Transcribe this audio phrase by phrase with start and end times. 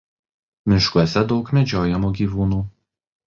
[0.71, 2.63] Miškuose daug medžiojamų gyvūnų.